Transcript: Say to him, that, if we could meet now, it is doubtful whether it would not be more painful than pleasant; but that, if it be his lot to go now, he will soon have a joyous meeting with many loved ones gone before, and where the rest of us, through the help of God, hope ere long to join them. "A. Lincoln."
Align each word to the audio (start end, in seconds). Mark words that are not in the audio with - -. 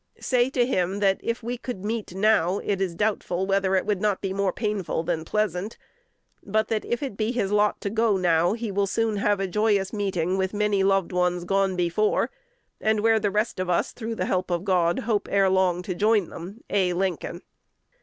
Say 0.19 0.49
to 0.49 0.65
him, 0.65 0.97
that, 1.01 1.19
if 1.21 1.43
we 1.43 1.59
could 1.59 1.85
meet 1.85 2.15
now, 2.15 2.57
it 2.57 2.81
is 2.81 2.95
doubtful 2.95 3.45
whether 3.45 3.75
it 3.75 3.85
would 3.85 4.01
not 4.01 4.19
be 4.19 4.33
more 4.33 4.51
painful 4.51 5.03
than 5.03 5.23
pleasant; 5.23 5.77
but 6.41 6.69
that, 6.69 6.83
if 6.83 7.03
it 7.03 7.15
be 7.15 7.31
his 7.31 7.51
lot 7.51 7.79
to 7.81 7.89
go 7.91 8.17
now, 8.17 8.53
he 8.53 8.71
will 8.71 8.87
soon 8.87 9.17
have 9.17 9.39
a 9.39 9.45
joyous 9.47 9.93
meeting 9.93 10.39
with 10.39 10.55
many 10.55 10.83
loved 10.83 11.11
ones 11.11 11.43
gone 11.43 11.75
before, 11.75 12.31
and 12.79 13.01
where 13.01 13.19
the 13.19 13.29
rest 13.29 13.59
of 13.59 13.69
us, 13.69 13.91
through 13.91 14.15
the 14.15 14.25
help 14.25 14.49
of 14.49 14.65
God, 14.65 14.97
hope 15.01 15.27
ere 15.29 15.51
long 15.51 15.83
to 15.83 15.93
join 15.93 16.29
them. 16.29 16.61
"A. 16.71 16.93
Lincoln." 16.93 17.43